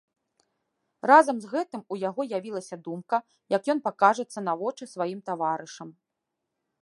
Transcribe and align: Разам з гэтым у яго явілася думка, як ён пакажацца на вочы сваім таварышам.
Разам 1.09 1.37
з 1.43 1.49
гэтым 1.53 1.81
у 1.95 1.97
яго 2.09 2.21
явілася 2.37 2.75
думка, 2.89 3.17
як 3.57 3.63
ён 3.75 3.79
пакажацца 3.89 4.39
на 4.49 4.53
вочы 4.61 4.83
сваім 4.95 5.19
таварышам. 5.31 5.89